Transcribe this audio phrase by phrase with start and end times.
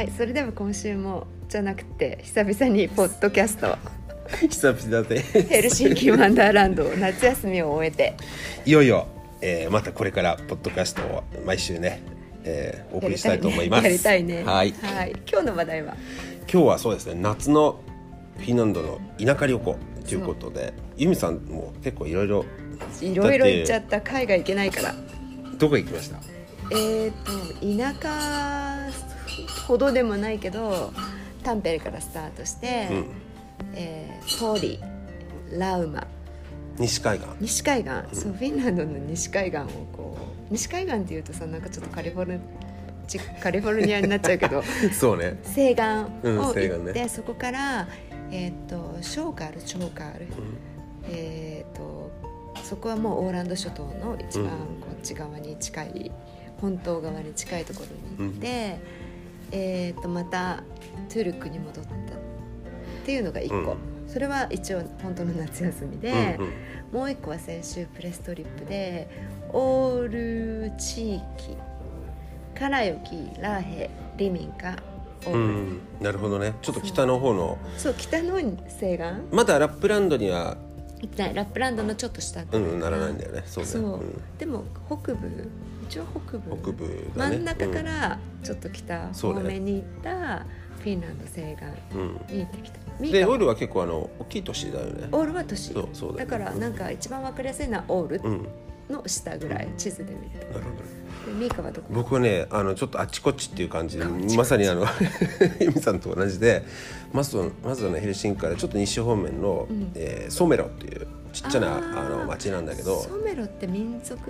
[0.00, 3.76] はいそれでは今週もじゃなくて久々にポッドキャスト。
[4.48, 5.20] 久々で。
[5.20, 8.14] ヘルシンキワンダーランド夏休みを終えて。
[8.64, 9.06] いよいよ、
[9.42, 12.00] えーまたこれからポッドキャストを毎週ね、
[12.44, 13.84] えーお送りしたいと思います。
[13.84, 14.72] やりたいねはい。
[14.72, 15.94] はい、今日の話題は？
[16.50, 17.82] 今日はそうですね夏の
[18.38, 19.76] フィンランドの田舎旅行
[20.08, 22.46] ということで由美さんも結構いろいろ
[23.02, 24.94] いろいろ行っちゃった海外行けないから。
[25.58, 26.16] どこ行きました？
[26.74, 29.09] えっ、と田舎
[29.70, 30.92] ほどでもないけど
[31.44, 33.06] タンペレからスタートして、うん。
[33.74, 34.80] えーポーリ
[35.58, 36.06] ラウマ。
[36.76, 37.28] 西海岸。
[37.40, 40.16] 西海岸、そうフィンランドの西海岸をこ
[40.50, 42.40] う西海岸っていうとさなんかちょっとカリフォル
[43.42, 45.38] カリフォルニアになっちゃうけど そうね。
[45.44, 45.84] 西岸
[46.22, 47.08] うんを行って、ね。
[47.08, 47.86] そこから、
[48.32, 50.26] えー、とショーカールチョーカール、
[51.08, 52.10] えー、と
[52.64, 54.48] そこはもうオーランド諸島の一番
[54.80, 56.10] こっち側に近い、
[56.60, 57.84] 本島側に近いとこ
[58.18, 58.78] ろに行って、
[59.52, 60.62] えー、とまた
[61.08, 61.94] トゥルクに戻ったっ
[63.04, 63.76] ていうのが1個、うん。
[64.08, 66.52] それは一応本当の夏休みで、うんうん。
[66.92, 69.08] もう1個は先週プレストリップで
[69.52, 70.08] オー
[70.70, 71.22] ル地域
[72.58, 74.76] カラヨキラーヘリミンカ
[75.26, 76.54] オーうル、んなるほどね。
[76.62, 77.58] ちょっと北の方の。
[77.76, 77.94] そう。
[77.96, 78.98] 北の西岸？
[79.30, 80.56] まだラップランドには。
[81.00, 82.42] 行ってないラップランドのちょっと下。
[82.42, 83.42] うんうんならないんだよね。
[83.46, 84.22] そうねそう、ん。
[84.38, 85.48] でも北部
[85.90, 87.36] 一応北部北部だね。
[87.36, 90.44] 真ん中からちょっと北方面に行った
[90.78, 92.36] フィンランド西岸うん。
[92.36, 95.08] に行ってきた、ミカでオールは結構あの大きい都市だよね。
[95.10, 95.72] オールは都市。
[95.72, 98.48] そうそうだからなんか一番わかりやすいのはオールうん
[98.88, 100.70] の下ぐらい、地図で見るなるほ
[101.32, 101.32] ど。
[101.38, 101.88] ミカはどこ？
[101.90, 104.04] 僕はねあのちょっとあっちこっちっていう感じで
[104.36, 104.84] まさにあの
[105.60, 106.64] 由美さんと同じで
[107.12, 109.92] まずはまずはねヘルシンキからちょっと西方面の、ん。
[109.94, 113.00] えーソメロっていうちっちゃなあの町なんだけど。
[113.02, 114.20] ソメロって民族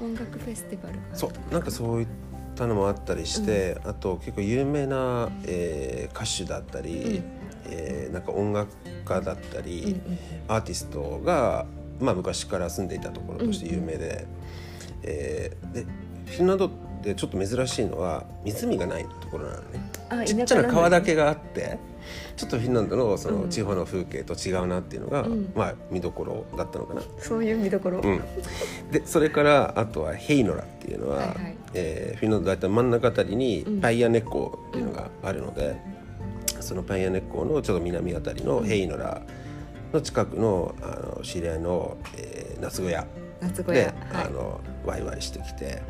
[0.00, 2.06] 音楽フェスティバルそうなんかそういっ
[2.54, 7.24] たのもあったりして、あと結構有名な、えー歌手だったり、うん。
[7.68, 8.70] えーなんか音楽
[9.04, 11.66] 家だったり、うんうんアーティストが、
[11.98, 14.26] まあ、昔から住んでいたところとして有名で,、
[15.02, 15.82] えーで
[16.26, 16.70] フィンランドっ
[17.02, 19.90] てちょっと珍しいのは湖がないところなのね。
[20.08, 21.78] あちっちゃな川だけけがあって
[22.36, 23.42] ちょっとフィンランドのそうん。
[23.42, 25.52] の地方の風景と違うなっていうのが、うん。
[25.54, 27.02] まあ見どころだったのかな。
[27.18, 28.20] そういう見どころ、うん、
[28.90, 31.56] でそれからあとはヘイノラっていうのは、はいはい。
[31.74, 33.80] えーフィンランド大体真ん中あたりにうん。
[33.80, 35.76] パイアネッコっていうのがあるので、
[36.60, 39.22] そのパイアネッコのちょっと南あたりのヘイノラ
[39.92, 43.06] の近くのあの知り合いの、えー夏小屋で、
[43.40, 43.84] 夏小屋。
[43.84, 44.26] はい。
[44.26, 45.82] あのワイワイしてきて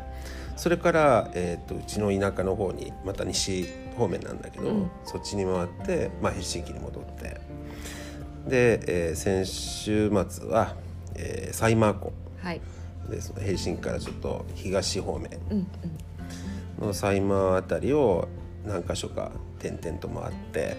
[0.57, 3.67] それから、えー、とうちの田舎の方にまた西
[3.97, 4.91] 方面なんだけど、うん。
[5.05, 7.39] そっちに回って、まあ、ヘルシンキに戻って。
[8.47, 10.75] で、えー先週末は、
[11.15, 12.13] えーサイマー湖。
[12.41, 12.61] はい。
[13.09, 15.29] でそのヘルシンキからちょっと東方面。
[16.79, 18.27] のサイマーあたりを
[18.65, 20.77] 何か所か点々と回って、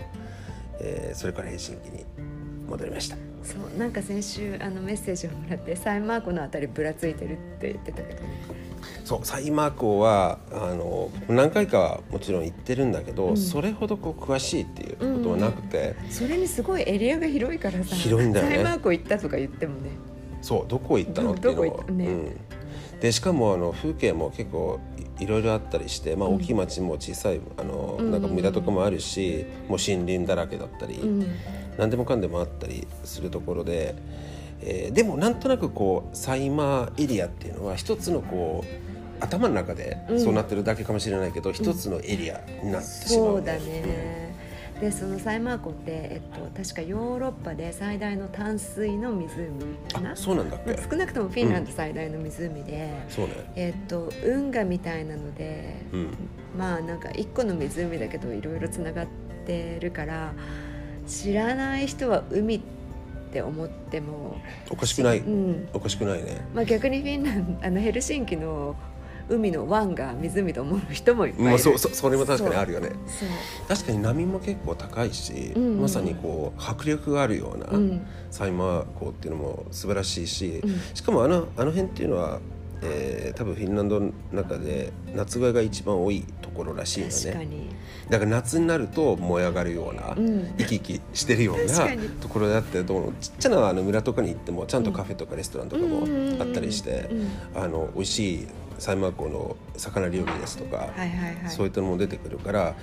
[0.80, 2.04] えーそれからヘルシンキに
[2.68, 3.16] 戻りました。
[3.42, 8.28] そうなんか先週あのメッセージをもらってサイマーコのあたりぶらついてるって言ってたけどね
[9.04, 13.36] そうサイマー湖はあの何回かはもちろん行ってるんだけど、うん。
[13.36, 18.54] それほどこう詳しいっていうことはなくて、それにすごいエリアが広いからさ広いんだよね。
[18.56, 19.90] サイマーコ行ったとか言ってもね。
[20.42, 21.32] そうどこ行ったの？
[21.32, 22.06] っていうのをね。
[22.06, 24.80] うん、でしかもあの風景も結構
[25.18, 31.26] いいろいろあったりして、まあ、大きい町も小さいあの、うんなんか村とかもあるし、もう森林だらけだったり、うん。
[31.76, 33.96] 何でもかんでもあったりするところで、
[34.62, 44.34] えーでもなんとなくこうサイマーエリアっていうのは一つのこう頭の中でそうなってるだけかもしれないけど、一つのエリアになってしまう、そうだね、
[44.80, 49.28] でそのサイマー湖って、えっと、確かヨーロッパで最大の淡水の湖
[49.92, 50.12] かな？
[50.12, 53.52] あそうなんだっけ、まあ少なくともフィンランド最大の湖で、そうね。
[53.56, 56.10] えっと運河みたいなので、うん。
[56.56, 59.06] まあなんか一個の湖だけどいろいろつながっ
[59.46, 60.32] てるから
[61.08, 62.77] 知らない人は海って
[63.42, 64.36] 思っても。
[64.70, 65.68] おかしくない、うん。
[65.72, 66.46] おかしくないね。
[66.54, 68.74] まあ、逆にフィンランドあのヘルシンキの
[69.28, 72.92] 海の湾が湖と思う人もいっぱいいる、まあ、そうそそれも確かにあるよね。
[73.68, 75.80] 確かに波も結構高いし、うんうん。
[75.82, 78.06] まさにこう迫力があるような、うん。
[78.30, 80.80] サイマー港っていうのも素晴らしいし、うん。
[80.94, 82.40] しかもあのあの辺っていうのは、
[82.82, 87.68] えー多分フィンランドの中で夏場が一番多いところらしいのね。
[88.08, 90.54] だから夏になると燃え上がるような、うん。
[90.56, 91.88] 生き生きしてるような
[92.20, 96.00] ところであってどうもちっちゃなあの村とかに行ってもちゃんとカフェとかレストランとかも
[96.40, 97.08] あったりして、
[97.54, 98.48] あの美味しい
[98.78, 100.88] サイマー港の魚料理ですとか、
[101.48, 102.74] そういったのも出てくるから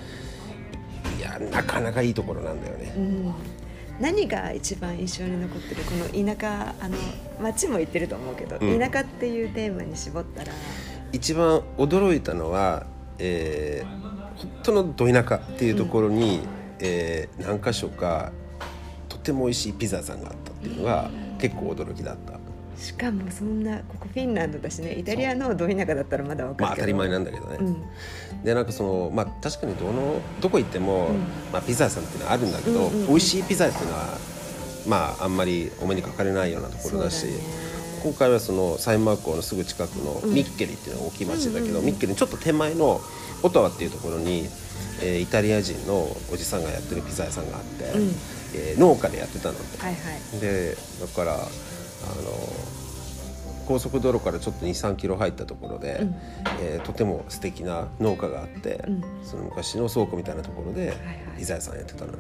[1.17, 2.93] いやなかなかいいところなんだよね。
[2.95, 3.33] うん
[3.99, 5.83] 何が一番印象に残ってる？
[5.83, 6.97] この田舎あの
[7.41, 8.79] 町も行ってると思うけど、うん。
[8.79, 10.51] 田舎っていうテーマに絞ったら。
[11.11, 12.85] 一番驚いたのは
[13.19, 14.05] えー
[14.35, 16.41] 本当のど田舎っていうところに、
[16.79, 18.33] えー何か所か
[19.07, 21.09] とても美味しいピザ屋さんがあったっていうのが
[21.39, 22.33] 結構驚きだった。
[22.77, 26.65] しかもそんなここフィンランドだしねイタリアのど田舎だったらまだわかるけど。
[26.65, 28.43] まあ当たり前なんだけどね、うん。
[28.43, 31.19] でなんかそのまあ確かにどのどこ行っても、うん。
[31.51, 33.07] まあ、ピザ屋さんっていうのはあるんだけど、うんうんうん。
[33.07, 34.17] 美味しいピザっていうのは
[34.87, 37.33] まああんまりお目にかかれないようなところだしね。
[38.03, 40.33] 今回はそのサインマークのすぐ近くのうん。
[40.33, 43.01] ミッケリっていうのが大きい町だけど、ミッケリのちょっと手前の
[43.41, 44.47] オタワっていうところに、
[45.01, 48.15] えーイタリア人のおじさんがやってるピザ屋さんがあって、うん。
[48.53, 49.81] えー農家でやってたのって。
[49.81, 49.99] はいは
[50.37, 50.39] い。
[50.39, 51.39] でだから
[52.11, 52.75] あの
[53.67, 56.15] 高速道路からちょっと23キロ入ったところで、うん。
[56.61, 59.03] えーとても素敵な農家があって、うん。
[59.23, 60.97] その昔の倉庫みたいなところではい
[61.37, 62.19] ピザ屋さんやってたのね。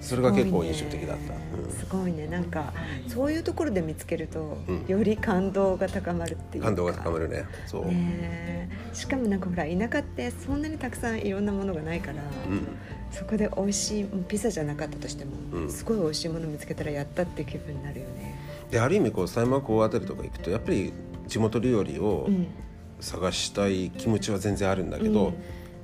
[0.00, 1.32] それが結構印象的だった、
[1.74, 2.26] すごいね。
[2.26, 2.74] なんか
[3.08, 4.84] そういうところで見つけると、うん。
[4.86, 7.46] より感動が高まるっていう感動が高まるね。
[7.64, 8.68] そう、ねえ。
[8.92, 12.66] しかもなんかほら田舎ってそんなにたくさんいろんなものがないから、うん。
[13.10, 15.70] そこで美味しいピザじゃなかったとしても、うん。
[15.70, 18.43] すごい美味しいもの見つけたらやったって気分になるよね。
[18.74, 20.92] である意味こう狭山港あたりとか行くとやっぱり
[21.28, 22.48] 地元料理をうん。
[23.00, 25.34] 探したい気持ちは全然あるんだけど、うん。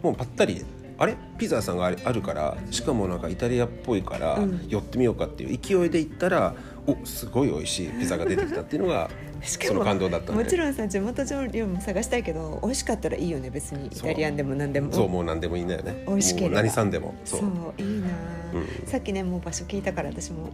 [0.03, 0.65] もうぱったり
[0.97, 1.17] あれ？
[1.39, 4.67] ピザ屋さんがあるからしかもなんかイタリアっぽいからうん。
[4.69, 6.55] 寄ってみようかっていう勢いで行ったら
[6.87, 9.09] おすごい美味しいピザが出てきたっていうのが
[9.43, 13.87] しかそのも感動だったねもちろんさ地元料理も探したいけど美味しかったらいいよね別に。
[13.87, 14.93] イタリアンでも何でも。
[14.93, 16.05] そうもう何でもいいんだよね。
[16.09, 16.57] 美味しければ。
[16.57, 17.15] 何さんでも。
[17.25, 17.41] そう
[17.79, 18.09] いいな、
[18.55, 18.87] うん。
[18.87, 20.49] さっきねもう場所聞いたから私も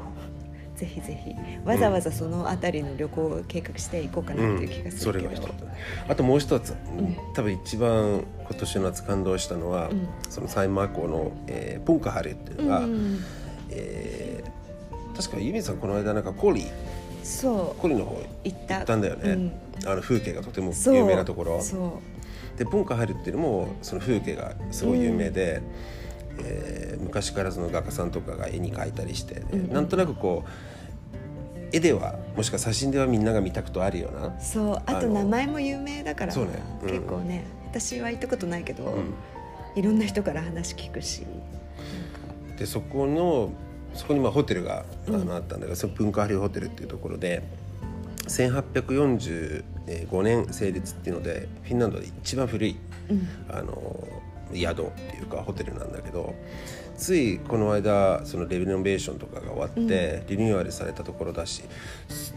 [0.77, 1.35] ぜひぜひ
[1.65, 5.55] わざわざその辺りの旅行を計画して行こうかなっていう気がすそるけど、れが一つ
[6.09, 10.09] あともう一つ、ん多分一番今年の夏感動したのは、うん。
[10.29, 13.21] そのサイマー港の、えー、ポンカハレっていうのが、うん
[13.71, 14.57] えー
[15.17, 16.67] 確かユミさんこの間なんかコリ
[17.23, 17.81] そう。
[17.81, 18.77] コリの方行った。
[18.77, 18.97] 行った。
[18.97, 19.91] んだよね、うん。
[19.91, 20.95] あの風景がとてもそう。
[20.95, 21.63] 有名なところ。
[21.63, 22.03] そ
[22.59, 25.63] でポンカハレっていうのもその風景がすごい有名で、
[26.41, 29.73] えー昔からその画家さんとかが絵に描いたりして、うんうん。
[29.73, 30.49] なんとなくこう
[31.73, 36.53] 絵ではもしくは写真ではみんなが見たことあるようなうそうあと名前も有名だからそうね。
[36.83, 36.89] うん。
[36.89, 39.15] 結構ね私は行ったことないけど、うん。
[39.77, 41.25] いろんな人から話聞くし
[42.59, 43.53] でそこの
[43.95, 45.27] そこにまあホテルがあうん。
[45.27, 47.43] のあったんだけど、その文化ハリホテルっていうところで
[48.27, 52.77] 1845年成立っていうのでフィンランドで一番古い
[53.11, 53.29] うん。
[53.49, 54.07] あの
[54.55, 56.35] 宿っていうかホテルなんだけど
[56.97, 61.63] ついこの間そのレノベーションとかが終わって、リニューアルされたところだし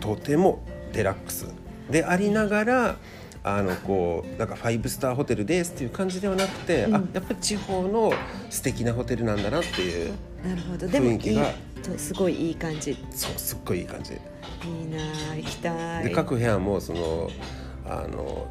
[0.01, 1.47] とてもデラックス。
[1.89, 2.95] でありながら
[3.41, 6.95] あのこうなんかファイブスターホテルですっていう感じではなくて、うん。
[6.95, 8.11] あやっぱり地方の
[8.49, 10.13] 素敵なホテルなんだなっていう
[10.43, 11.53] 雰囲気が。
[11.81, 12.91] とすごいいい感じ。
[12.91, 14.13] いいそうすっごいいい感じ。
[14.13, 14.19] な
[15.31, 16.03] あ行きたい。
[16.03, 17.29] で各部屋もその
[17.87, 18.47] あの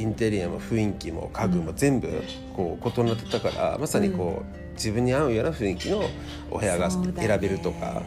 [0.00, 2.22] インテリアも雰囲気も家具も全部
[2.56, 6.02] こう異なってたから、まさにこう、自分に合うような雰囲気の
[6.50, 8.02] お部屋が選べるとか、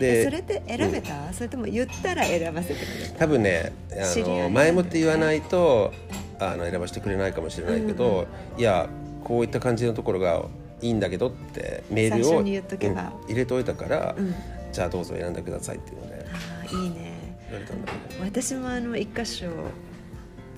[0.00, 3.18] えそれでって選べた、それとも言ったら選ばせてくれた？
[3.18, 5.92] 多分ねあの前もって言わないと
[6.38, 8.26] あの選ばせてくれないかもしれないけど、
[8.56, 8.88] いや
[9.24, 10.44] こういった感じのところが
[10.80, 13.12] いいんだけどってメールを最初に言っとけば。
[13.20, 14.34] うん入れておいたから、うん。
[14.72, 16.26] じゃあどうぞ選んでくださいっていうので。
[16.32, 17.36] あーいいね。
[17.50, 18.24] 言われたんだけど。
[18.24, 19.46] 私もあの一箇所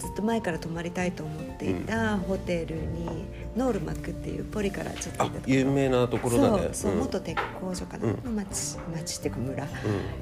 [0.00, 3.06] ずっと前から泊まりたいと思っていたホテルに、
[3.54, 6.58] ノールマックっていうポリからちょっとあ行ったと有名なところだね。
[6.72, 6.98] そうそう、ん。
[7.00, 8.24] 元鉄工所かな、うん。
[8.24, 9.68] の町町っていうか村、う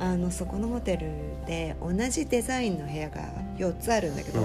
[0.00, 1.08] あのそこのホテル
[1.47, 3.23] で同じデザインの部屋が
[3.56, 4.40] 4つあるんだけど、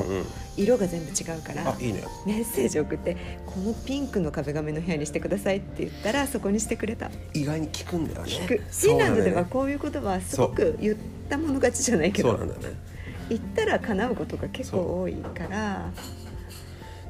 [0.55, 2.03] 色が全部違うからあいいね。
[2.27, 7.09] メッセージ送ってこのピンクの壁紙の部屋にしてくださいって言ったらそこにしてくれた。
[7.33, 8.31] 意外に聞くんだよね。
[8.31, 8.57] 聞く。
[8.57, 10.95] フィンランドではこういうことはすごく言っ
[11.27, 12.29] たもの勝ちじゃないけど。
[12.31, 12.92] そうなんだよね
[13.29, 15.91] 言ったら叶うことが結構多いから。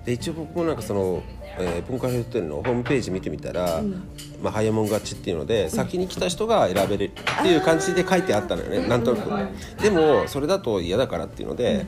[0.05, 1.23] で一応僕もなんかその、
[1.57, 4.03] えー文化ホテルのホームページ見てみたら、うん。
[4.41, 7.09] まあ、早もん勝ちっていうので、先に来た人が選べるっ
[7.41, 9.81] ていう感じで書いてあったのよねなんとなく。
[9.81, 11.85] でもそれだと嫌だからっていうので,、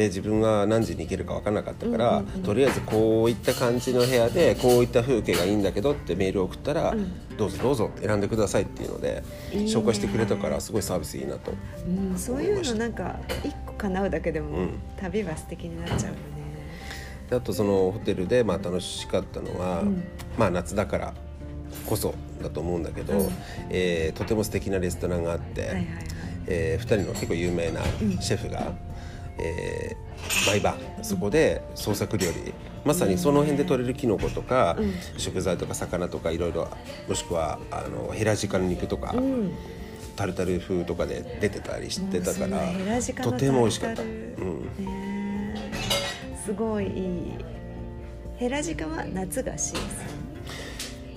[0.00, 6.94] で自分が何時に行けるか分からなかったから、とりあえずこういった感じの部屋でこういった風景がいいんだけどってメールを送ったら、
[7.36, 11.52] どうぞどうぞ選んでくださいっていうので紹介してくれたからすごいサービスいいなと。
[11.86, 14.70] うん、そういうのなんか一個叶うだけでも、うん。
[14.96, 16.20] 旅は素敵になっちゃうよね。
[17.28, 20.02] であとそのホテルでまあ楽しかったのは、うん。
[20.38, 21.14] まあ夏だから
[21.84, 23.28] こそだと思うんだけど、うん。
[23.68, 25.86] えーとても素敵なレストランがあって、はいはいはい。
[26.46, 27.82] え2人の結構有名な
[28.20, 28.72] シェフが、
[29.40, 30.10] えー
[30.46, 32.52] 毎晩そこで創作料理
[32.84, 34.94] まさにその辺で取れるキノコとか、うん。
[35.16, 36.68] 食材とか魚とかいろいろ
[37.08, 39.52] もしくはあのヘラジカの肉とか、うん。
[40.16, 42.60] タルタル風とかで出てたりしてたから
[43.24, 44.02] とても美味しかった。
[44.02, 45.54] うん。
[46.44, 47.34] すごいいい。
[48.36, 49.82] ヘラジカは夏がシーズ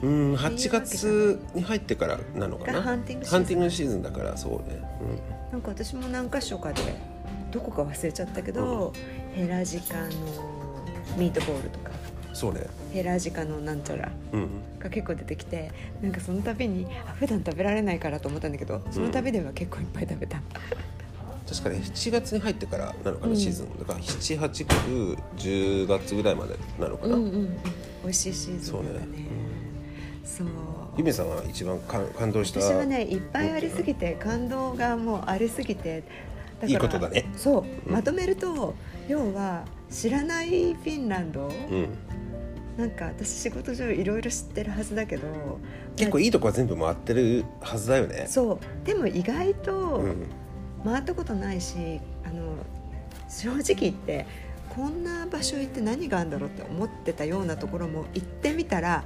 [0.06, 2.80] うん8月に入ってからなのかな？
[2.80, 3.20] がハンティン
[3.60, 4.02] グシーズン。
[4.02, 4.82] だからそうね、
[5.50, 7.13] ンなんか私も何箇所かで
[7.54, 8.92] どこか忘れちゃったけど、
[9.34, 10.10] ヘラジカの
[11.18, 11.92] ミートボールとか。
[12.30, 12.66] うん、そうね。
[12.92, 14.12] ヘラジカのなんちゃら。
[14.34, 14.50] うん
[14.84, 20.42] が結構出てきてなんかその度にあ普段食べられないからと思ったんだけどその度では結構いっぱい食べた、
[21.50, 23.38] 確かに7月に入ってからなのかな、うん。
[23.38, 23.80] シーズン。
[23.80, 27.58] だから78910月ぐらいまでなのかな、うんうんうん。
[28.04, 28.90] 美味しいシーズそうね。
[28.90, 29.08] ンだね
[30.26, 30.48] そう。
[30.98, 32.60] ゆめさんが一番感感動した。
[32.60, 36.04] 私はねいっぱいありすぎて感動がもうありすぎて
[36.68, 37.30] いいことだね。
[37.36, 37.94] そう、うん。
[37.94, 38.76] まとめると
[39.08, 41.88] 要は知らないフィンランド、うん、
[42.78, 45.28] なんか私仕事上いろいろ知ってるはずだけど
[45.96, 48.26] 結構いいとこは全部回ってるはずだよね。
[48.28, 50.16] そうでも意外とうん。
[50.84, 51.78] 回ったことないし、
[52.26, 52.58] あの
[53.30, 54.26] 正直言って
[54.68, 59.06] こんな場所行って何があるんだろうって思ってたようなところも行ってみたら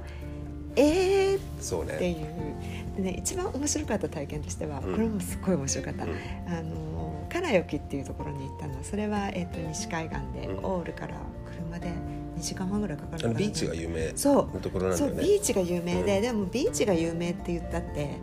[0.74, 2.96] えーそうってねいう。
[2.96, 4.92] でね一番面白かった体験としては、うん。
[4.92, 6.10] これもすっごい面白かった、うん。
[6.48, 6.97] あの
[7.28, 8.82] カラヨキっていうところに行ったの。
[8.82, 10.64] それは、えっと西海岸で、うん。
[10.64, 11.14] オールから
[11.54, 11.88] 車で
[12.38, 14.54] 2時間半ぐらいかかるビーチが有名そう。
[14.54, 16.22] なところなんだそうよねビーチが有名で、うん。
[16.22, 18.16] でもビーチが有名って言ったって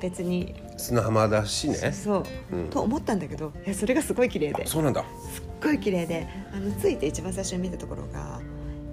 [0.00, 1.92] 別に、砂浜だしね。
[1.92, 2.18] そ
[2.52, 2.62] う、う。
[2.64, 2.70] ん。
[2.70, 4.66] と思ったんだけどいやそれがすごい綺麗で。
[4.66, 5.00] すそうなんだ。
[5.00, 5.04] っ
[5.62, 6.26] ごい綺麗で。
[6.52, 8.40] あの着いて一番最初に見たところが、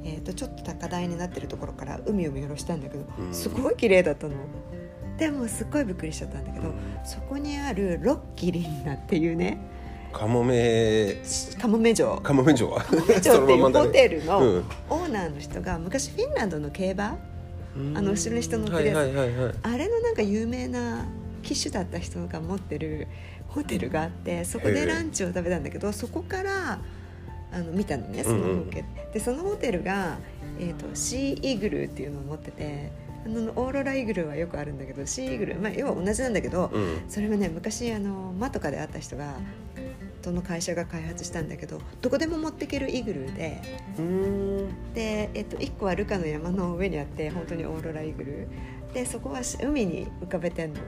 [0.04, 3.34] えー、とちょっと高台になってるところから海を見下ろしたんだけど、うん。
[3.34, 4.36] すごい綺麗だったの
[5.24, 6.76] でもすっごいびっくりしちゃったんだけど、うん。
[7.06, 9.58] そこにあるロッキリンナっていうね
[10.12, 11.16] カモメ
[11.58, 12.18] カモメ城。
[12.18, 12.70] カモメ城。
[12.70, 14.66] はカモメ城っていうホテルのうん。
[14.90, 18.98] オーナーの人が昔フィンランドの競馬あの後ろに人乗ってるやつ。
[18.98, 19.56] はいはいはいはい。
[19.64, 21.06] あれのなんか有名な
[21.42, 23.08] 騎手だった人が持ってる
[23.48, 26.80] ホテルがあってそこでランチを食べたんだけどそこから
[27.54, 29.20] あの見たのねその風景、で。
[29.22, 30.18] そのホテルが、
[30.60, 32.92] えー、とシーイグルーっていうのを持ってて
[33.26, 37.04] あのオーロライグルーはよくあるんだけどシーイグルー、まあ、要は同じなんだけど、うん。
[37.08, 39.36] それはね昔あのマとかで会った人が
[40.22, 43.62] その会社が開発したんだけどどこでも持っていけるイグルーで
[43.98, 44.94] うん。
[44.94, 48.48] で、えっと、1個はルカの山の上にあって本当にオーロライグル。
[48.92, 50.80] ーでそこはし海に浮かべてんの。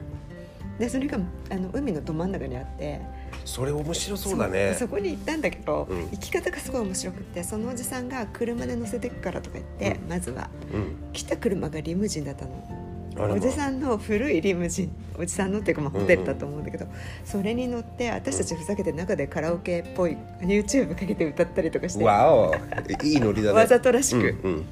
[0.78, 1.18] でそれが
[1.50, 3.00] あの海のど真ん中にあって
[3.44, 4.74] それ面白そうだね。
[4.78, 6.10] そこに行ったんだけど、うん。
[6.10, 10.08] 行き方がすごい面白くってそのおじさんが車で乗せてくからとか言って、うん。
[10.08, 11.12] まずはうん。
[11.12, 12.86] 来た車がリムジンだったの。
[13.18, 16.86] おじさんの古いリムジンおじさんのっていうかまあホテルだと思うんだけど、
[17.24, 22.04] それに乗って私たちふざけて中でカラオケっぽい YouTube かけて歌ったりとかして。
[22.04, 22.54] わお。
[23.02, 23.56] いいノリだね。
[23.56, 24.66] わざとらしく、うんうん。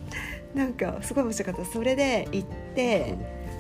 [0.54, 1.72] なんかすごい面白かった。
[1.72, 3.14] それで行って、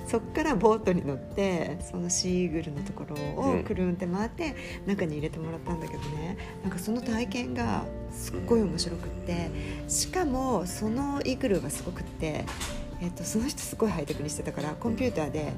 [0.06, 3.64] そっからボートに乗ってそのシーグルのところをうん。
[3.64, 4.54] くるんって回って
[4.86, 6.36] 中に入れてもらったんだけどね。
[6.62, 9.50] なんかその体験がすっごい面白くって
[9.88, 12.44] しかもそのイーグルがすごくって、
[13.00, 15.52] えっとその人すごいハイテクにしてたからコンピューターで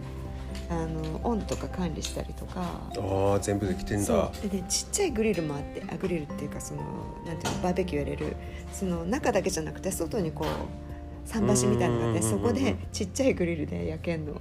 [0.70, 2.62] あの温度とか管理したりとか。
[2.96, 4.30] ああ全部できてんだ。
[4.42, 6.82] でねちっちゃいグリルもあってあグリルっていうかその
[7.26, 8.36] なんていうのバーベキューやれる
[8.72, 10.85] その中だけじゃなくて外にこう
[11.26, 12.54] 桟橋みたいなのがあってそうんうんうんうん。
[12.54, 14.32] こでちっちゃいグリルで焼けんの。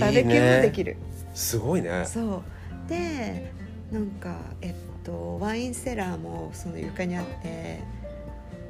[0.00, 0.96] バーベキューもできねる。
[1.34, 2.04] すごいね。
[2.06, 2.88] そう。
[2.88, 3.52] で
[3.90, 7.80] なんかえっとワインセラーもその床にあって。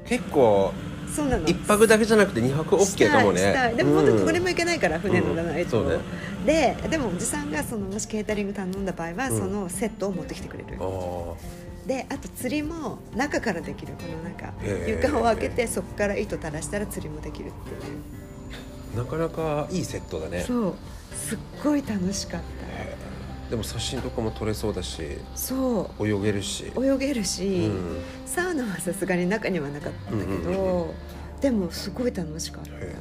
[0.07, 0.73] 結構
[1.13, 1.47] そうなの。
[1.47, 3.75] 一泊だけじゃなくて二泊 OK かもね。
[3.77, 5.99] でも本当にどこでもも行けないから、船乗らないと、うんね。
[6.45, 9.39] ででもおじさんがそのもしケータリング頼んだ場合は、うん。
[9.39, 10.77] そのセットを持ってきてくれる。
[10.79, 11.35] あ
[11.87, 13.95] であと釣りも中からできる。
[13.95, 14.53] このなんか
[14.87, 17.99] 床を開けてそこから糸垂らしたら釣りもできるっていう。
[18.95, 20.41] あなかなかいいセットだね。
[20.41, 20.75] そう。
[21.15, 23.51] すっごい楽しかった。
[23.51, 25.03] でも写真とかも撮れそうだし
[25.37, 26.73] そ泳げるし。
[26.75, 28.03] う泳げるし、うん。
[28.27, 30.95] サウナはさすがに中にはなかったんだけど、うんうんうん
[31.41, 32.71] でもすごい楽しかった。
[32.71, 32.95] へ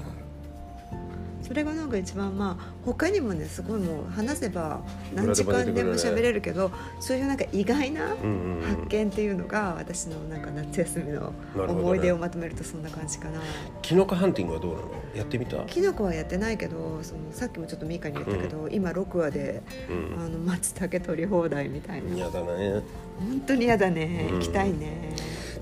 [1.46, 4.82] それがなんか一番まあ他にもねすごいもう話せば
[5.14, 13.40] 何時間でも喋れるけどそういうなんか意外なうんうんうん発見っていうのが私のなんか夏休みの思い出をまとめるとそんな感じかな。
[13.84, 14.88] キノコハンティングはどうなの？
[15.16, 15.58] やってみた？
[15.66, 22.16] キノコはやってないけどそのさっきもちょっとミカに言ったけど、今6話でうあの松茸取り放題みたいな。
[22.16, 22.82] 嫌だね。
[23.20, 24.30] 本当に嫌だね。
[24.32, 24.40] うん。
[24.40, 25.14] 行きたいね、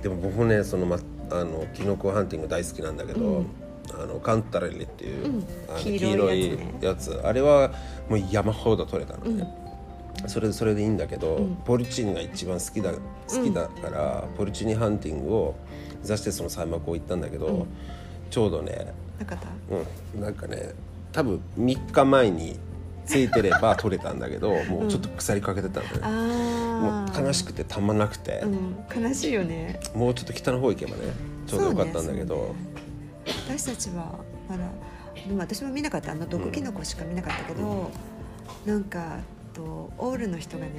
[0.01, 0.97] でも僕もねその、ま、
[1.29, 3.45] あのキノコハンティング大好きなんだけど、うん
[4.01, 5.43] あのカンタレリっていう、うん。
[5.69, 7.17] あの黄色いやつね。
[7.23, 7.71] あれは
[8.09, 9.38] もう山ほど取れたのうん。
[9.38, 9.47] ね、
[10.27, 11.55] それそれでいいんだけど、うん。
[11.65, 15.55] ポルチーニが一番好きだ好きだから、ポルチーニハンティングを
[16.01, 17.67] 目指してその山脈を行ったんだけど、うん。
[18.29, 19.47] ちょうどね、なかった？
[20.15, 20.71] うん、なんかね
[21.12, 22.57] 多分3日前に
[23.05, 29.03] ついてれば取れたんだけどもうちょっと腐りかけてたんだよね、もう悲しくてたまんなくて、うん。
[29.03, 29.79] 悲しいよね。
[29.93, 31.03] もうちょっと北の方行けばね
[31.45, 32.41] ちょうどよかったんだけど、ね
[33.25, 34.63] 私たちはまだ
[35.15, 37.91] でも私も見なかったあの毒キノコしか見なかったけど、
[38.65, 39.19] なんか
[39.53, 40.71] とオールの人がね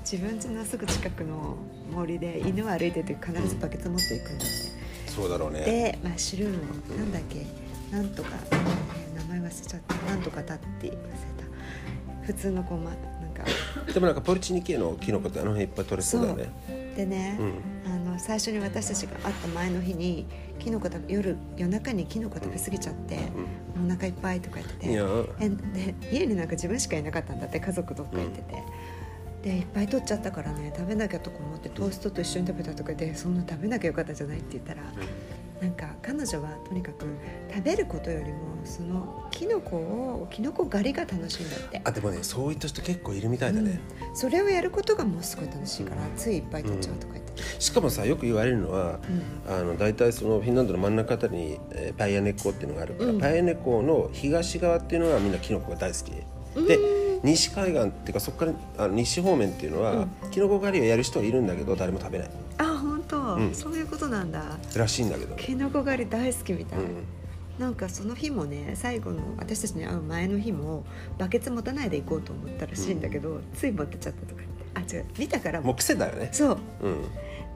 [0.00, 1.56] 自分家のすぐ近くの
[1.92, 5.60] 森で犬を歩いてて必ずバケツ持っていくんだって、そうだろうね。
[5.60, 7.46] でマッシュルームをなんだっけ
[7.94, 9.94] なんとか、えー名前忘れちゃった。
[10.10, 12.26] なんとかたって忘れた。
[12.26, 13.44] 普通のこう、ま、なんか。
[13.92, 17.38] でもなんかポルチーニ系のキノコってあの辺いっぱい取れそうだよねでね、
[17.86, 17.91] あの
[18.22, 20.26] 最初に私たちが会った前の日に
[20.60, 23.22] キノコ食べ夜夜中にキノコ食べ過ぎちゃって、も
[23.84, 24.88] うお腹いっぱいとか言ってて
[25.40, 28.62] えで家になんか自分しかいなかったんだって家族どっか行ってて、
[29.42, 34.82] でいっぱい取っちゃったからね食べなきゃとか思ってトーストと一緒に食べたとかでそんな食べなきゃよかったんじゃないって言ったら、
[35.62, 37.06] なんか彼女はとにかく
[37.48, 41.80] 食べることよりもそのキノコをキノコ狩りが楽しいんだって。
[41.84, 44.16] あでもねそういった人結構いるみたいだね、うん。
[44.16, 48.98] それをやることがもうすごい楽しいから、ついいっぱい取っちゃうとか言って、しかもさよく言われるのは、
[49.48, 53.20] あの大体そのフィンランドの真ん中あたりに、えーパイアネコっていうのがあるから、うん。
[53.20, 56.10] パイアネコの東側っていうのはみんなキノコが大好き。
[56.66, 56.78] で、
[57.22, 62.30] 西海岸っていうかそこからあの西方面っていうのは、キノコ狩りをやる人はいるんだけど誰も食べない。
[62.58, 62.71] あ
[63.16, 63.54] 本当、うん。
[63.54, 64.42] そういうことなんだ。
[64.76, 67.04] らしいんだけど、キノコ狩り大好きみたい、うん、
[67.58, 70.84] なんかその日もね最後の私たちに会う前の日も
[71.18, 74.42] バケツ持たないで行こうと思ったらしいんだけど、つい持ってっちゃったとか
[74.74, 74.94] 言って。
[74.94, 75.06] あ違う。
[75.18, 75.72] 見たからも。
[75.72, 76.30] う癖だよね。
[76.32, 76.58] そう。
[76.82, 77.02] うん。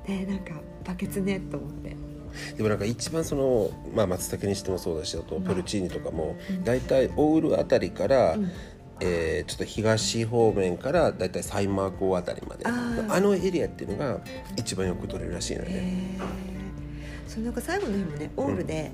[0.06, 0.52] でなんか
[0.84, 1.96] バケツねと思って。
[2.56, 6.64] でもなんか一番その、まあ、松茸にしてもそうだしあとうんポルチーニとかもうん。
[6.64, 8.50] 大体オールあたりから、うん
[9.00, 12.64] えーちょっと東方面から大体サイマー湖あたりまで。
[12.66, 14.20] あのエリアっていうのが
[14.56, 16.18] 一番よく取れるらしいのよね。
[17.26, 18.92] そうなんか最後の日もねオールで、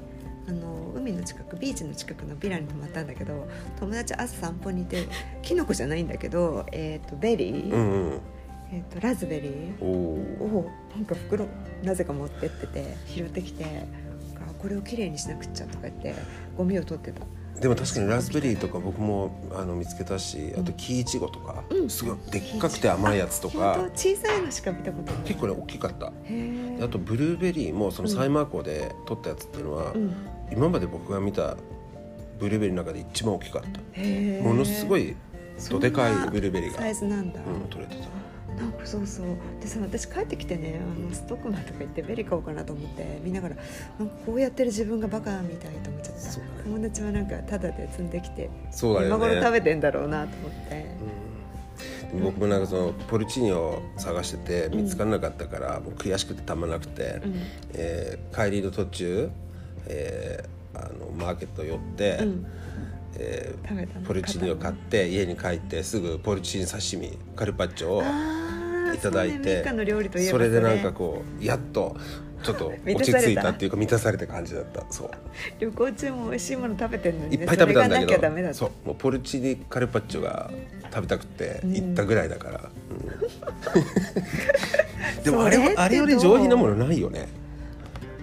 [0.49, 5.07] あの海の近くビーチの近くのビラに泊まったんだけど友達朝散歩にいて
[5.43, 8.21] キノコじゃないんだけど、えー、とベリー、うんうん、
[8.73, 11.47] えー、とラズベリーをなんか袋
[11.83, 16.15] なぜか持ってってて拾ってきてあこれをきれいにしなくっちゃとか言って
[16.57, 17.21] ゴミを取ってた
[17.61, 21.91] でも確かにラズベリーとか僕もあの見つけたしあと木いちごとか、うん。
[21.91, 25.23] すごいでっかくて甘いやつと本か当小さいのしか見たことない。
[25.23, 26.07] 結構ね大きかった。
[26.07, 30.15] あとブルーベリーもそのサイマー湖で取ったやつっていうのは、うん。
[30.51, 31.57] 今まで僕が見た
[32.39, 34.01] ブルーベリーの中で一番大きかった。
[34.43, 35.15] ものすごい
[35.71, 38.09] どでかいブルーベリーがサイズなんだ、うん、取れてた。
[38.59, 39.27] なんかそうそう。
[39.61, 43.57] でさ私帰ってきてねあのストックマンとか行ってベリー買おうかなと思って見ながら
[43.99, 48.51] なんかこうやってる自分がバカみたいと思っちゃった、友達はなんかタダで積んできてね。
[48.73, 50.87] 今頃食べてんだろうなと思って、
[52.15, 57.35] うん、僕もなんかそのポルチーニを探してて見つからなかったから、もう悔しくてたまらなくて、うん。
[57.75, 59.31] えー帰りの途中、
[59.87, 62.47] えーあのマーケット寄って、うん。
[63.17, 63.55] え
[64.07, 68.03] ポルチーニを買って家に帰ってすぐポルチーニ刺身カルパッチョを
[68.95, 69.65] いただいて
[70.31, 70.49] それ。
[70.49, 71.97] でなんかうこうやっと
[72.43, 74.85] ちょっと 落ち着いたっていうか満たされた感じだった。
[74.91, 75.11] そう。
[75.59, 78.71] 旅行中も美味しいもの食べてるのに、ね、いっぱい食べたんだけどそう。
[78.87, 80.51] もうポルチーニカルパッチョが
[80.93, 82.61] 食べたくてうん行ったぐらいだから、
[85.17, 85.23] うん。
[85.25, 87.29] でもあれあれより上品なものないよね。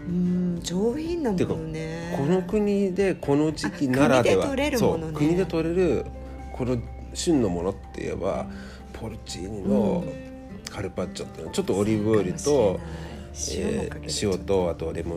[0.08, 2.16] うん上品なものね。
[2.18, 5.04] この国でこの時期ならではあ国で取れるものね。
[5.04, 6.06] そう国で取れる
[6.54, 6.78] この
[7.14, 8.46] 旬のものって言えば
[8.94, 10.04] ポルチーニの
[10.70, 12.80] カルパッチョっていうのはちょっとオリーブオイルと、
[13.52, 14.70] えー塩と。
[14.70, 14.94] あと。
[14.94, 15.16] レモ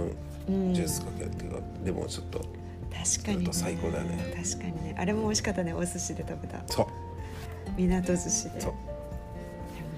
[0.48, 2.40] うんンジュースかけるっていうか、レモンちょっと
[2.92, 4.34] 確かに、ね、最高だよね。
[4.36, 4.96] 確かにね。
[4.98, 5.72] あれも美味しかったね。
[5.72, 6.62] お寿司で食べた。
[6.66, 6.86] そう。
[7.76, 8.60] 港寿司で。
[8.60, 8.72] そう。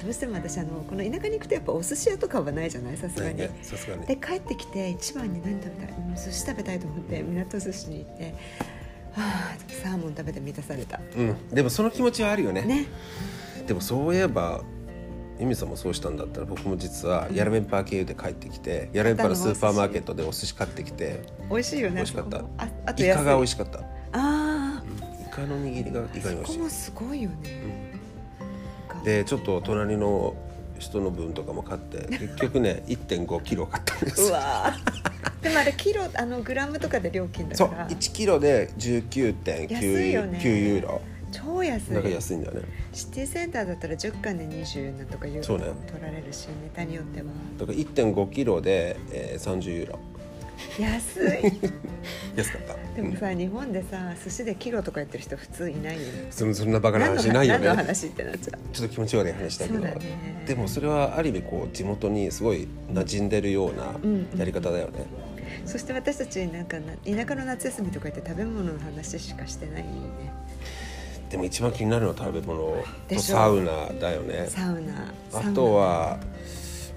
[0.02, 2.96] どうしても私あのこの田舎に行くとやっぱお寿司屋とかはないじゃない？
[2.96, 4.06] さすがに、さすがに。
[4.06, 8.34] で帰ってきて一番に何食べたい、うん、寿司食べたいと思って港寿司に行って
[9.12, 11.00] はあサーモン食べて満たされた。
[11.16, 11.48] うん。
[11.48, 12.62] でもその気持ちはあるよね。
[12.62, 12.86] ね。
[13.66, 14.62] でもそういえば
[15.38, 21.96] ユミさんもそうしたんだったら僕も実はヤラメンパー経由で帰ってきて、ヤラメンパーのスーパーマーケットでお寿司買ってきて美味しいよね。
[21.96, 22.38] 美味しかった。
[22.38, 22.42] あ
[22.86, 24.82] あとイカが美味しかった、ああ
[25.26, 26.36] イカの握りが意外に美味しい。
[26.36, 27.94] ここもすごいよね、
[29.04, 30.34] でちょっと隣の
[30.78, 35.42] 人の分とかも買って 結局ね1.5キロ買ったんですうわー。
[35.42, 37.68] でもあれキロあのグラムとかで料金だそう。
[37.68, 41.00] から1キロで安いよ19.9ね9ユーロ
[41.34, 41.92] 超安い。
[41.92, 42.62] なんか安いんだよね。
[42.92, 45.66] シティセンターだったら10巻で20なんとかユーそうね。
[45.66, 47.26] ロ取られるし、ネタによっては
[47.58, 49.98] だから1.5キロで、えー、30ユーロ。
[50.78, 51.52] 安い。
[52.36, 52.76] 安かった。
[52.94, 56.26] でもさ、日本でさ寿司でキロとかやってる人普通いないよね。
[56.30, 58.60] そんそんなバカな話ないよ何のね話ってなっちゃう。
[58.72, 59.80] ちょっと気持ち悪い話だけど。
[59.80, 59.94] ね。
[60.46, 64.28] でもそれはある意味こう地元にすごい馴染んでるようなうん。
[64.36, 65.04] やり方だよね、
[65.64, 69.84] そして私たちなんかな田舎の夏休みとか言って食べ物の話しかしてないね
[71.34, 72.84] でも一番気になるのは食べ物。
[73.08, 74.46] とサウナだよね。
[74.48, 75.12] サウナ。
[75.32, 76.16] あとは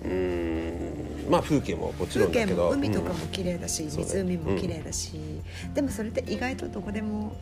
[0.05, 2.65] ううんまあ風景ももちろ風景んだけど。
[2.65, 5.19] も海とかも綺麗だし、そうね湖も綺麗だし、
[5.73, 7.35] でもそれって意外とどこでも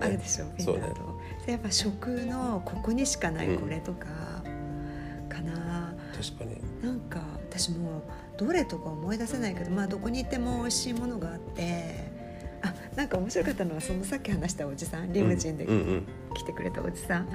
[0.00, 0.80] あるでしょ、フィそうね。
[0.80, 4.06] ンランド、でやっぱ食のここにしかないこれとか、
[5.28, 5.94] かな。
[6.20, 6.60] 確かに。
[6.82, 8.02] なんか私も
[8.36, 12.01] どれとか思い出せないけどまあどこに行っても美味しいものがあって
[12.62, 16.06] あなんか面白かったのはそのさっき話したおじさんリムジンでうんうん。
[16.34, 17.28] 来てくれたおじさん、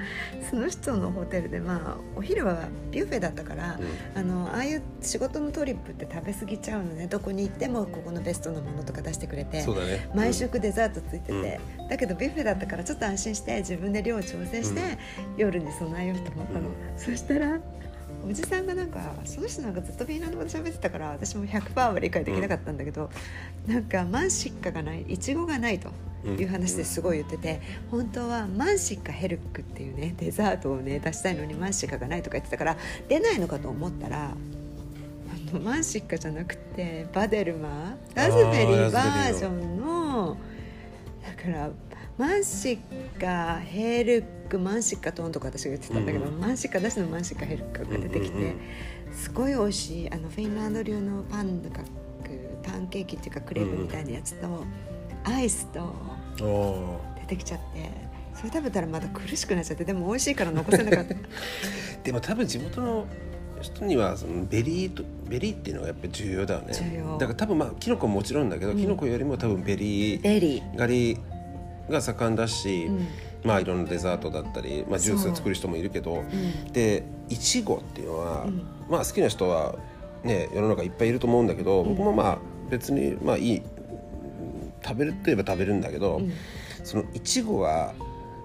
[0.50, 3.78] その人のホテルでまあお昼はビュッフェだったから、
[4.16, 7.06] あのああいう仕事のトリップって食べ過ぎちゃうのね。
[7.06, 10.10] どこに行ってもここのベストのものとか出してくれてね。
[10.16, 14.96] 毎食デザートついてて、だけどビュッフェだったからちょっと安心して自分で量調整して、うん。
[15.36, 16.74] 夜に備えようと思ったの、うん。
[16.96, 17.60] そしたら
[18.26, 23.10] おじさんがなんかその人なんかずっとフィンランド語で喋ってたから私も100%は理解できなかったんだけど、
[23.66, 25.90] なんかマンシッカがないいちごがないと。
[26.24, 27.60] いう話ですごい言ってて
[27.92, 32.76] 本当はマンシッカヘルクっていうねデザートをね出したいのにマンシッカがないとか言ってたから
[33.08, 34.34] 出ないのかと思ったらあ
[35.54, 40.36] のマンシッカじゃなくてバデルマラズベリーバージョンの
[41.24, 41.70] だから
[42.18, 46.40] fi: mansikkaherkku mansikaton とか私が言ってたんだけど、うん。
[46.40, 48.60] mansikka なしの mansikkaherkku が出てきて、うんうんうん
[49.12, 51.80] すごい美味しいあのフィンランド流のパンとか
[52.62, 54.64] パンケーキっていうかクレープみたいなやつと、
[55.24, 57.90] アイスと出てきちゃって
[58.34, 61.14] それ食べたらまた苦しくなっちゃってでも美味しいから残せなかった。
[62.04, 63.06] でも多分地元の
[63.60, 66.72] 人にはそのベリーとベリーっていうのがやっぱり重要だよね。
[66.72, 67.18] 重要。
[67.18, 68.78] だから多分まあキノコももちろんだけど、うん。
[68.78, 71.18] キノコよりも多分ベリーベリ狩り
[71.90, 73.06] が盛んだし、ー、うん。
[73.44, 76.72] まあいろんなデザートだったり、まあ、ジュースを作る人もいるけどうん。
[76.72, 78.62] でいちごっていうのは、うん。
[78.88, 79.76] まあ好きな人は
[80.24, 81.94] ね世の中いっぱいいると思うんだけど、うん。
[81.94, 82.38] 僕もまあ
[82.70, 83.62] 別にまあいいうん
[84.84, 86.32] 食べるといえば食べるんだけど、うん。
[86.84, 87.94] そのいちごが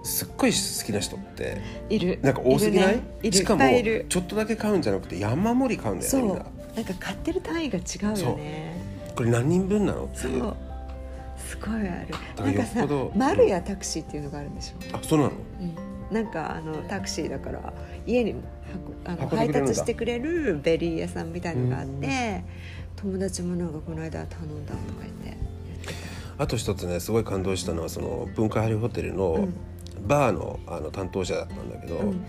[0.02, 2.18] すっごい好きな人っている。
[2.22, 2.94] なんか多すぎない？
[2.94, 3.32] るね。
[3.32, 6.44] しかもちょっとだけ買うんじゃなくて山盛り買うんだよねみんな
[6.76, 7.82] なんか買ってる単位が違
[8.14, 8.80] うよね。
[9.16, 10.44] これ何人分なのってそいう。
[10.44, 10.54] う
[11.36, 12.44] すごいある。
[12.44, 15.32] なんかさ marjataksi っていうのがあるんでしょ、あそうなの？
[16.10, 17.72] うん、なんかあのタクシーだから
[18.06, 18.42] 家に運
[19.04, 22.44] あの配達してくれるベリー屋さんみたいのがあって
[22.96, 25.44] 友達もなんかこの間頼んだとか言ってやって
[26.38, 29.54] あと一つねすごい感動したのはそのプンカハリュホテルのうん。
[30.06, 32.26] バーのあの担当者だったんだけど、た、うん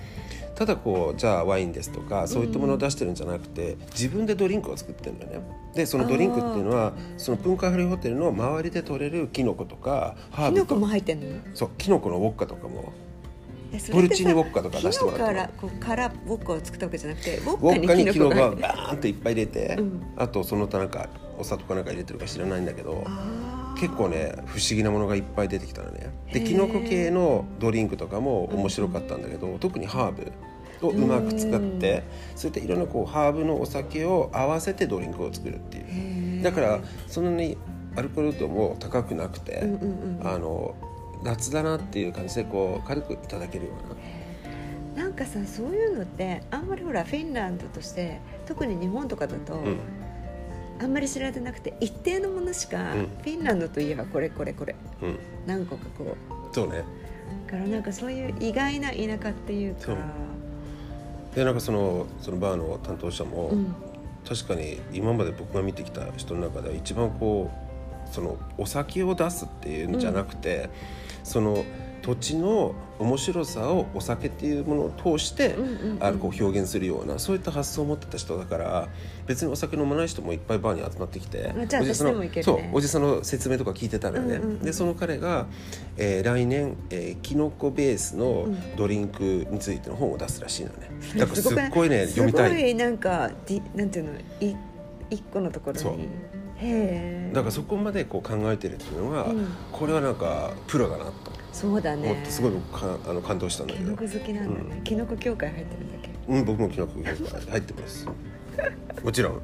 [0.56, 5.46] ただこうじゃあワインですとかそういったものを出してるんじゃなくて自分でドリンクを作ってるんだよね。
[5.76, 11.28] でそのドリンクっていうのはその文化ハリホテルの周りで採れるキノコとかハーブとキノコも入ってんの？
[11.28, 12.94] よそうキノコのウォッカとかも。
[13.92, 20.02] ポルチーニウォッッカとか出してもらったのからこうからウォッカを作ったわけじゃなくてウォッカにキキノコがバーンといっぱい入れて、うん。
[20.16, 23.06] あとその他なんかお砂糖かなんか入れてるか知らないんだけど
[23.78, 26.10] 結構ね不思議なものがいっぱい出てきたのね。
[26.32, 30.32] でキノコ系のドリンクとかも面白かったんだけど、特にハーブ
[30.88, 32.04] をうまく使って
[32.36, 36.44] そういったいろんなこうハーブのお酒を合わせてドリンクを作るっていう。
[36.44, 37.58] だからそんなに
[37.96, 40.76] アルコール度も高くなくて、うんうんうんあの
[41.24, 43.90] 夏だなっていう感じでこう軽くいただけるよう
[44.96, 45.04] な。
[45.04, 49.80] なんかさそういうのってあんまりほらフィンランドとして特に日本とかだと、うん。
[50.80, 53.08] あんまり知られてなくて一定のものしか、うん。
[53.08, 54.76] フィンランドといえばこれこれこれ。
[55.02, 55.20] うん。
[55.48, 56.16] 何個かこ
[56.52, 56.84] そうね。
[57.48, 59.98] うだからなんかそういう意外な田舎っていうか
[61.36, 63.76] でなんかそのそのバーの担当者も、うん。
[64.28, 70.72] 確かに今まで僕が見てきた人の中では一番こうそのお酒を出すっていうんじゃなくて、
[71.24, 71.64] その
[72.06, 76.04] 土地の面白さをお酒っていうものを通して、うんうんうん。
[76.04, 78.88] あのこう表現するようなそういった発想を持ってた人だから
[79.26, 84.60] 別にお酒飲まない人もいっぱいバーに集まってきてあじゃあおじさんのそうおじさんの説明とか聞いてたのよね、うんうんうん。
[84.60, 85.48] でその彼が、
[85.98, 92.50] えー来年、えーキノコベースのうんドリンクについての本を出すらしいのね、そ れだからすっくごいね読みたい。
[92.50, 93.32] すごいなんか
[93.76, 94.56] なんていうのい
[95.10, 96.08] 一個のところに。
[97.34, 99.48] だからそこまでこう考えてるっていうのが、うん。
[99.72, 102.12] これはなんかプロだなとそうだね。
[102.12, 103.86] 思ってすごい僕かあの感動したんだけど。
[103.86, 104.84] キノコ好きなんだね、うん。
[104.84, 106.10] キノコ協会入ってるんだっけ？
[106.28, 108.06] うん僕もキノコ業界入ってます。
[109.04, 109.42] もちろん。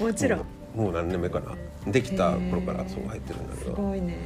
[0.00, 0.40] もちろん、
[0.76, 1.90] もう何年目かな。
[1.90, 4.16] できた頃からそう入ってるんだけすどごいね。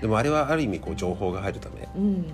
[0.00, 1.86] でもあれはある意味こう情報が入るため。
[1.94, 2.24] うん。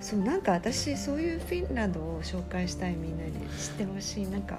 [0.00, 4.26] そうなんか私そういうフィンランドを紹介したいみんなに知ってほしい。
[4.28, 4.56] なんか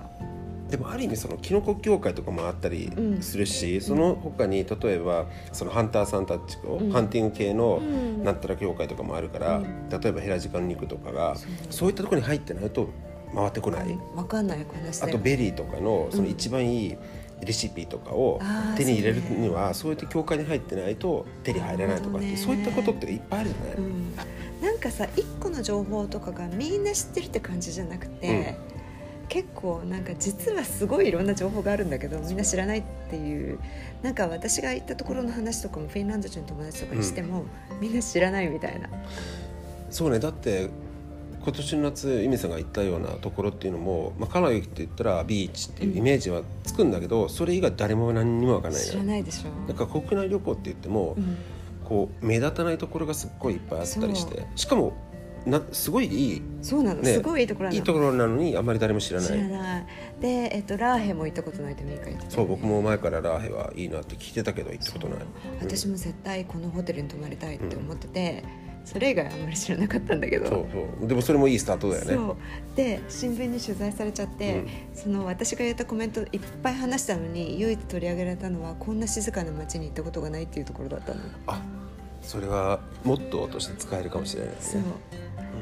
[0.72, 3.22] でもある意味そのキノコ協会とかもあったりうん。
[3.22, 6.92] するし、その他に例えばそのハンターさんたちを、うん。
[6.92, 8.24] ハンティング系のうん。
[8.24, 9.90] なんたら協会とかもあるから、うん。
[9.90, 11.36] 例えばヘラジカの肉とかが
[11.70, 12.90] そういったところに入ってないと
[13.36, 14.66] 回ってこない、わかんない
[15.02, 16.98] あとベリーとかのそのうん一番いい
[17.44, 18.40] レシピとかを
[18.78, 24.16] 手に入れるにはそういった教会に入ってないと手に入らないとかってそういったことっていっぱいあるじゃない、うん、
[24.62, 28.58] なんかさ一個の情報とかがみんな知ってるって感じじゃなくて、
[29.32, 33.60] 結構なんか実はすごいいろんな情報があるんだけどみんな知らないっていう。
[34.04, 37.46] なんか私が行ったところの話とかもフィンランド人の友達とかにしても、
[37.80, 38.90] みんな知らないみたいな。
[39.90, 40.20] そうね。
[40.20, 40.70] だって
[41.42, 49.68] 今年の夏由美さんが行ったようなところっていうのも、まあ、カナダって言ったらビーチっていうイメージはつくんだけど、それ以外誰も何にも分からない知らないでしょ。
[49.68, 51.38] なんか国内旅行って言っても、うん。
[51.86, 54.46] こう目立たないところがすっごいいっぱいあったりして。
[54.58, 54.94] しかも
[55.46, 56.42] なすごいいい。
[56.62, 57.14] そうなの、ね。
[57.14, 57.76] すごいいいところなの。
[57.76, 59.30] いいところなのにあまり誰も知らない。
[59.30, 59.86] 知らない。
[60.20, 65.20] で、えっと、ラーヘも行ったことないってミカ言ってたそう僕も前からラーヘはいいなって聞いてたけど行ったことない。
[65.60, 68.44] 私も絶対このホテルに泊まりたいって思ってて、
[68.86, 70.46] それ以外あんまり知らなかったんだけど。
[70.48, 70.66] そう
[71.00, 71.08] そう。
[71.08, 72.14] でもそれもいいスタートだよね。
[72.14, 72.38] そう。
[72.76, 74.68] で新聞に取材されちゃって、うん。
[74.94, 81.22] その私が言ったコメントいっぱい話したのに唯一取り上げられたのはこんな静かな街に行ったことがないっていうところだったの。
[81.48, 81.62] あ
[82.22, 84.84] それはモットーとして使えるかもしれないですね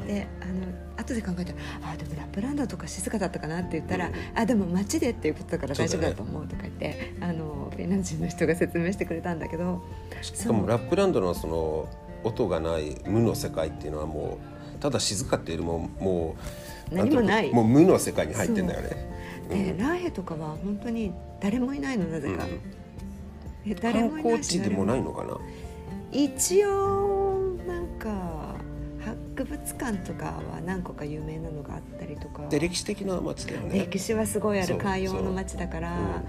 [0.07, 0.53] であの
[0.97, 1.57] 後で考えたら
[1.93, 4.13] 「あでもラップランドとか静かだったかな」って言ったら「うん。
[4.35, 9.83] あでも街でっていうことだから大丈夫だと思う」とか言って、あのフィンランド人の人が説明してくれたんだけど
[10.21, 11.87] しかもラップランドのその
[12.23, 14.37] 音がない無の世界っていうのはも
[14.75, 16.35] うただ静かっていうよりもも
[16.91, 17.51] う何もない。
[17.53, 19.09] もう無の世界に入ってんだよね。
[19.49, 22.45] で、ラーヘとかは本当に誰もいないのなぜか、
[23.65, 25.37] え誰観もいな光いし地でもないのかな。
[26.11, 28.38] 一応なんか
[29.39, 32.47] 博物館とかは何個か有名なのがあったりとか。
[32.49, 33.79] で歴史的な街だよね。
[33.79, 36.23] 歴史はすごいある海洋の街だから、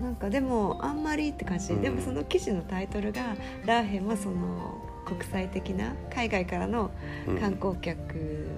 [0.00, 1.82] なんかでもあんまりって感じ、うん。
[1.82, 3.34] でもその記事のタイトルが
[3.66, 6.92] ラーヘもその国際的な海外からの
[7.26, 7.38] うん。
[7.38, 7.98] 観光客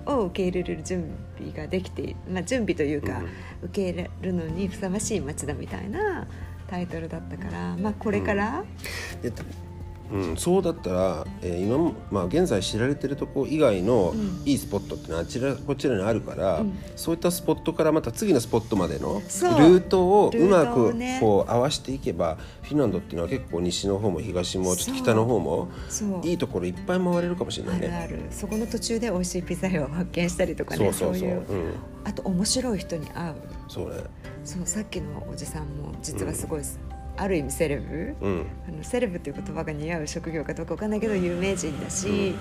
[0.04, 3.22] を受け入れる準備ができて、まあ、準備というか、
[3.62, 6.26] 受け入れるのにふさわしい街だみたいな
[6.68, 8.62] タイトルだったから、まあ、これから、
[9.22, 9.32] で
[10.12, 14.30] うん、そうだったら、えー今も、まあ、現在知られてるとこ以外のうん。
[14.44, 16.78] いいスポットってのはあちらこちらにあるから、うん。
[16.96, 25.68] そういったスポットからまた次のスポットまでのルートをうまくこう合わせていけばフィンランドっていうのは結構西の方も東もちょっと北の方も
[26.24, 27.88] いいところいっぱい回れるかもしれないね。
[27.88, 31.42] あるそこの途中で美味しいピザ屋を発見したりとかねそういう。
[31.48, 33.34] うん、あと面白い人に会う。
[33.68, 33.96] そうね、
[34.44, 36.62] そうさっきのおじさんも実はすごい、
[37.20, 42.34] ある意味セレブ、うん、あのセレブっていう言葉が似合う職業かどうかわかんないけど有名人だし、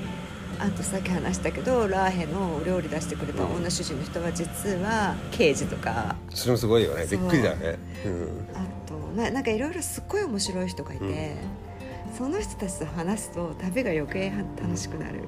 [0.57, 6.15] あとさっき話したけどラーヘのお料理出してくれた女主人の人は実は刑事とか。
[6.29, 7.05] それもすごいよね。
[7.09, 7.77] びっくりだよね。
[8.05, 8.47] うん。
[8.55, 12.17] あとななんかいろいろすっごい面白い人がいて、うん。
[12.17, 15.25] その人たちと話すと旅が余計楽しくなるか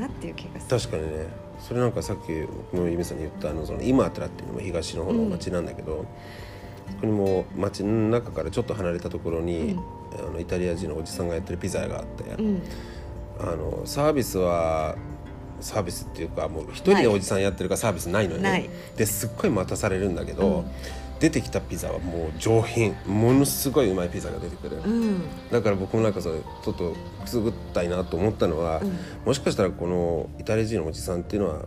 [0.00, 0.80] なっていう気がする。
[0.80, 1.26] 確かにね。
[1.60, 2.32] それなんかさっき
[2.72, 6.04] 僕のゆみさんに言ったあのそのイマートラっていうのも東の方の町なんだけど、そ
[6.96, 9.78] こにも町の中からちょっと離れたところに、
[10.18, 12.62] あのイタリア人のおじさんがやってるピザ屋があって、うん。
[13.40, 14.96] あのサービスは
[15.60, 20.64] サービスっていうかもう一人でおじさんやってるからサービスないのよね、ですっごい待たされるんだけど、うん。
[21.20, 22.96] 出てきたピザはもう上品。
[23.06, 25.22] ものすごいうまいピザが出てくる、うん。
[25.52, 28.98] だから僕もなんかそうちょっとくすぐったいなと思ったのは、うん。
[29.24, 31.66] もしかしたらこのイタリア人のおじさんっていうのは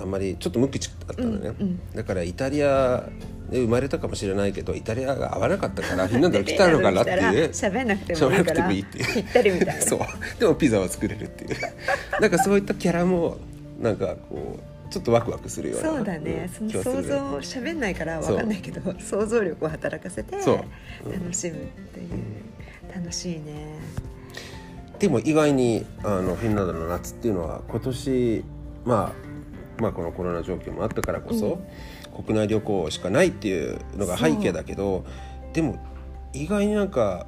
[0.00, 1.66] あんまりちょっと無口だったのね、うん。
[1.66, 1.80] うん。
[1.94, 3.06] だからイタリア
[3.54, 7.50] で生まれたかもしれないけどイタリアが合わなかったからフィンランドに来たのかなっていう。
[7.50, 9.14] 喋んなくてもいいから喋んなくてもいいっていう。
[9.14, 10.00] ぴったりみたいなそう。
[10.40, 11.56] でもピザは作れるっていう。
[12.20, 13.38] なんかそういったキャラも
[13.80, 20.44] なんかこうちょっっとワクワクするようなそうだね、うんその想像喋んないからそうわかんないけど想像力を働かせて楽
[21.32, 23.78] しむっていう、楽しいね。
[24.98, 28.44] でも意外にあのフィンランドの夏っていうのは今年、
[28.84, 29.12] ま
[29.78, 31.60] あ、まあこのコロナ状況もあったからこそ、
[32.14, 35.04] 国内旅行しかないっていうのが背景だけど
[35.52, 35.78] でも
[36.32, 37.26] 意外になんか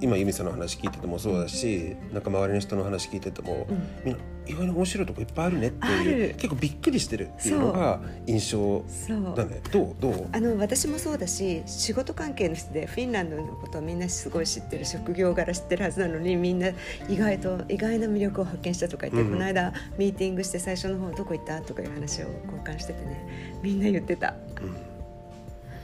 [0.00, 3.82] 今由美さんの話聞いててもそうだし、なんか周りの人の話聞いてても、うん。
[4.04, 6.34] みんな意外に面白いとこいっぱいあるねってあいうる。
[6.36, 9.34] 結構びっくりしてるっていうのが印象そう。
[9.36, 9.96] だねどう？
[10.00, 10.28] どう？
[10.32, 16.68] あの私もそうだし仕事関係の人でフィンランドのことをみんなすごい知ってる職業柄知ってるはずなのにみんな
[17.08, 19.32] 意外と意外な魅力を発見したとか言って、うん。
[19.32, 21.60] この間ミーティングして最初の方どこ行った？
[21.60, 24.34] とかいう話を交換しててねみんな言ってた。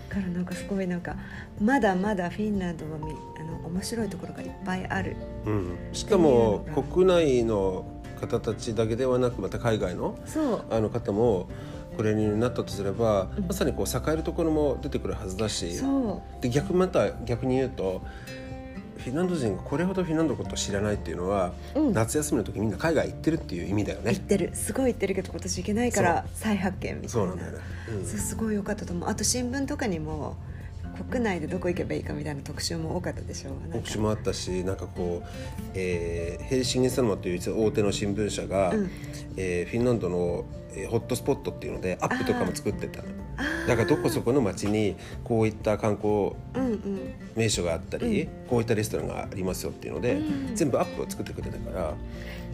[0.09, 1.17] だからなんかすごいなんか
[1.61, 3.07] まだまだフィンランドはみ
[3.41, 5.17] あの面白いところがいっぱいある。
[5.45, 10.19] うん、しかも国内の方たちだけではなくまた海外の
[10.71, 11.49] あの方も
[11.97, 13.47] これになったとすれば、うん。
[13.47, 15.81] まさにこう栄えるところも出てくるはずだし
[16.41, 18.03] で逆また逆に言うと
[18.99, 21.93] フィンランド人がこれほどフィンランドのことを知らないっていうのは、うん。
[21.93, 24.13] 夏休みの時みんな海外行ってるっていう意味だよね。
[24.13, 24.51] 言ってる。
[24.55, 27.09] すごい言ってるけど今年行けないから再発見みたいな。
[27.09, 27.59] そうなんだよね。
[27.91, 28.07] うん。
[28.07, 29.09] そうすごい良かったと思う。
[29.09, 30.37] あと新聞とかにも
[30.95, 33.77] 国内でどこ行けばいいかみたいな特集も多かったでしょなんか。
[33.79, 35.29] 特集もあったしなんかこう、
[35.75, 38.91] えーヘルシンゲサマという大手の新聞社が、うん。
[39.37, 43.03] えーフィンランドの、えーホットスポットっていうのでアップとかも作ってた。
[43.03, 43.09] の
[43.67, 47.15] だからどこそこの町にこういった観光うんうん。
[47.35, 50.55] 名所があったり、こういったレストランがありますよっていうので、うん。
[50.55, 51.95] 全部アップを作ってくれたから、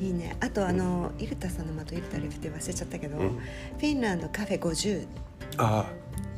[0.01, 0.37] いいね。
[0.41, 3.29] あとあの、イルタさんのまとイルタレフって忘れちゃったけど、うん。
[3.31, 5.07] フィンランドカフェ50
[5.59, 6.30] あで、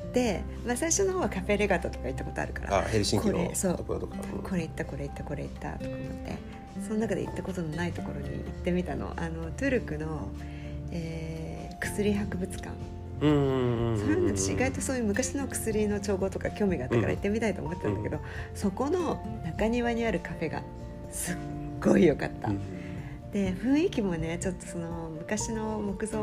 [0.67, 4.43] まあ、最初の方はカフェレガタとか行ったことあるからヘルシンキのところとか、うん。
[4.43, 6.39] これ行ったこれ行ったこれ行ったとか思って
[6.87, 9.13] その中で行ったことのないところに行ってみたの。
[9.17, 10.29] あのトゥルクの、
[10.91, 12.71] えー薬博物館。
[13.21, 18.21] うんうんうんうんそれは私意外とそういう昔の薬の調合とか興味があったから行ってみたいと思ってたんだけど、
[18.55, 20.63] そこの中庭にあるカフェが
[21.11, 21.37] すっ
[21.81, 22.61] ごい良かった、うん
[23.33, 26.19] で雰囲気もねちょっとその昔の木造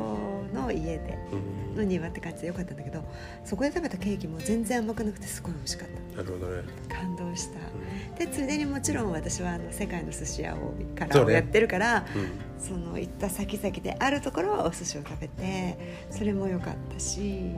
[0.54, 1.60] の家でうん。
[1.76, 3.04] の庭って感じで良かったんだけど
[3.46, 6.18] そこで食べたケーキも全然甘くなくてすごい美味しかった。
[6.18, 8.16] なるほどね、感動した、うん。
[8.16, 12.30] でついでにもちろん私はあの世界の寿司屋をからをやってるからうん。
[12.60, 17.56] そ,、の行った先々であるところはお寿司を食べてそれも良かったし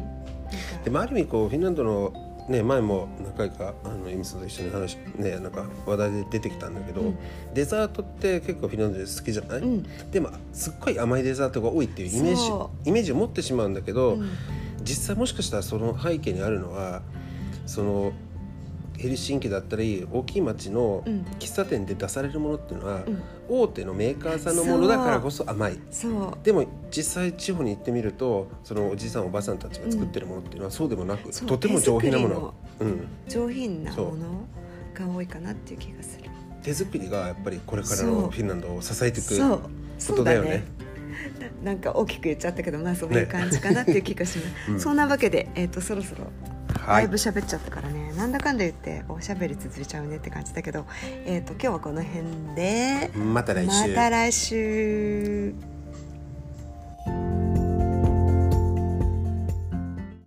[0.84, 7.18] でもある意味こうフィンランドのね前も何回かあのイミスと一緒に話ねなんか話題で出てきたんだけど、うん。
[7.54, 10.12] デザートって結構フィンランドで好きじゃない、うん。
[10.12, 14.30] でもすっごい甘いデザートが多いっていうイメージそイメージを持ってしまうんだけど、うん。
[14.84, 17.02] 実際もしかしたらその背景にあるのは
[17.66, 18.14] その
[19.02, 21.26] ヘルシンキだったり大きい町のうん。
[21.40, 23.24] 喫茶店で出されるものっていうのは、うん。
[23.50, 25.80] 大手のメーカーさんのものだからこそ甘い。
[25.90, 26.38] そう。
[26.44, 32.54] でも実際地方に行ってみるとそのおじさんおばさんたちが作ってるものっていうのはそうでもなく、とても上品なもの。
[32.80, 34.46] 手うん、上品なもの
[34.94, 36.30] が多いかなっていう気がする。
[36.62, 39.60] 手作りがやっぱりこれからのフィンランドを支えていくそう。
[40.08, 40.64] ことだよね。
[41.64, 44.80] ななんか大きく言っちゃったけどまあそういう感じかなっていう気がします、 うん。
[44.80, 50.86] そんなわけで、えー、とそろそろはいだいぶ喋っちゃったからね、なんだかんだ言っておしゃべり続いちゃうねって感じだけど、
[51.26, 53.12] えー、と今日はこの辺で。
[53.16, 53.90] また来週。
[53.90, 55.71] また来週